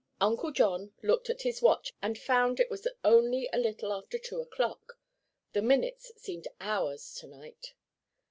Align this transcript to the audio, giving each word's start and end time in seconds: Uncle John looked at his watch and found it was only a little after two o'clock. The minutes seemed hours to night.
Uncle 0.19 0.51
John 0.51 0.93
looked 1.03 1.29
at 1.29 1.43
his 1.43 1.61
watch 1.61 1.93
and 2.01 2.17
found 2.17 2.59
it 2.59 2.71
was 2.71 2.87
only 3.03 3.47
a 3.53 3.59
little 3.59 3.93
after 3.93 4.17
two 4.17 4.41
o'clock. 4.41 4.93
The 5.53 5.61
minutes 5.61 6.11
seemed 6.19 6.47
hours 6.59 7.13
to 7.19 7.27
night. 7.27 7.75